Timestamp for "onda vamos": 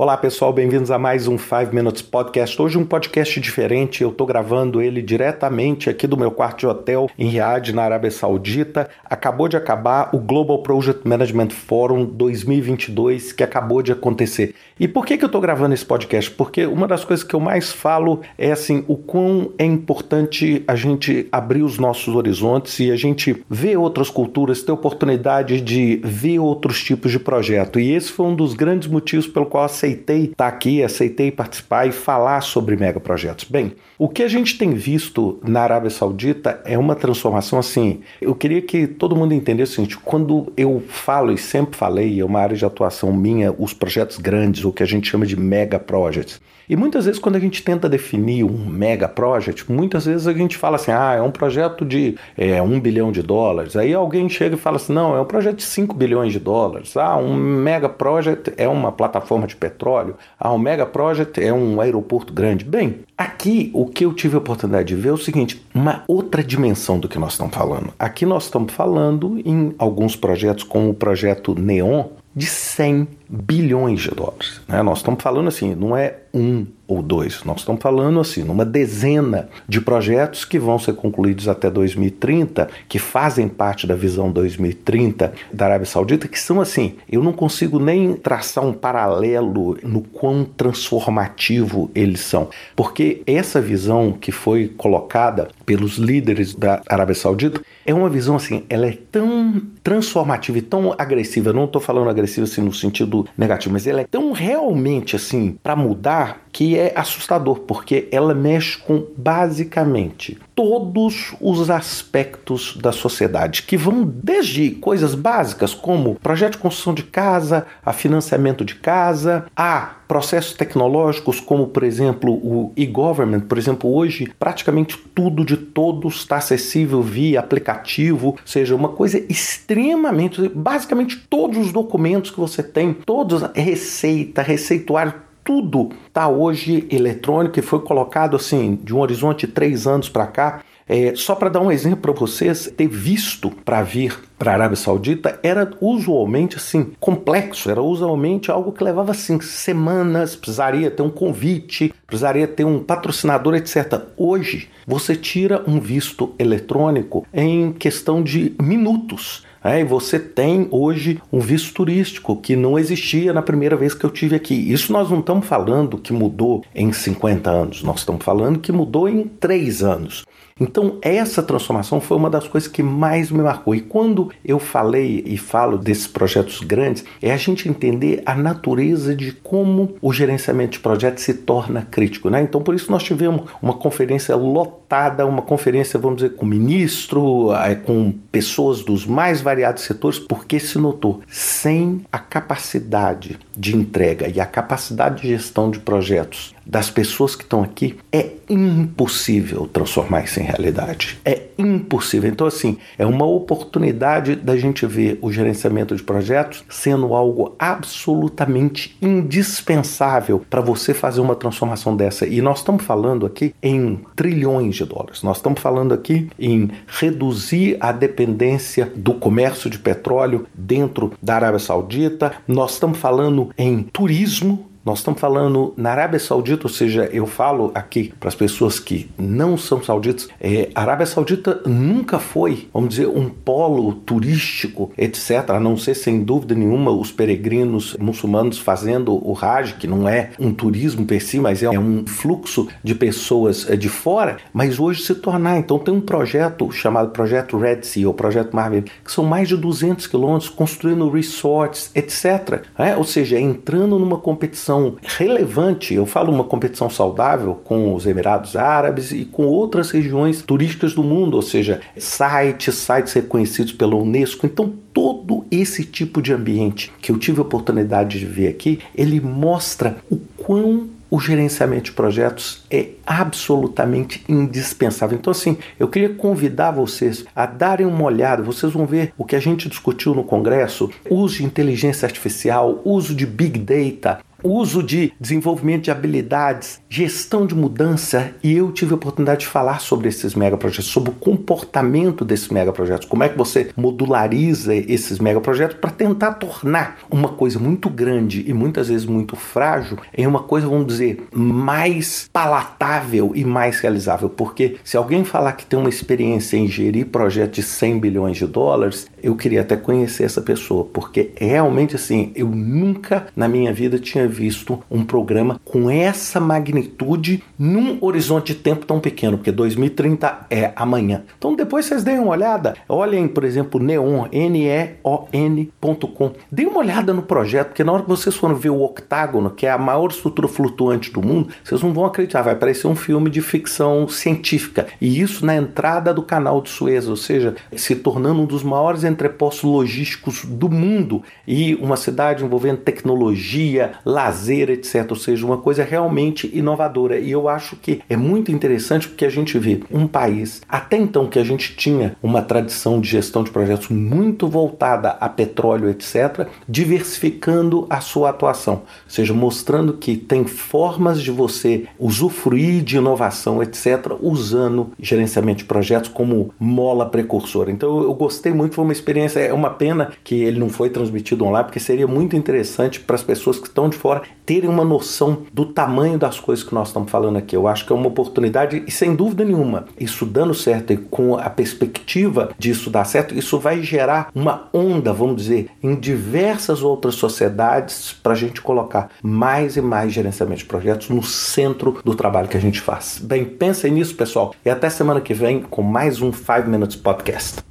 384.72-385.36